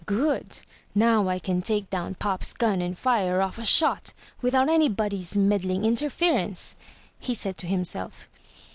"Good! 0.07 0.63
Now 0.95 1.27
I 1.29 1.37
can 1.37 1.61
take 1.61 1.91
down 1.91 2.15
pop's 2.15 2.53
gun 2.53 2.81
and 2.81 2.97
fire 2.97 3.39
off 3.39 3.59
a 3.59 3.63
shot, 3.63 4.13
without 4.41 4.67
anybody's 4.67 5.35
meddling 5.35 5.85
interference," 5.85 6.75
he 7.19 7.35
said 7.35 7.55
to 7.57 7.67
himself. 7.67 8.27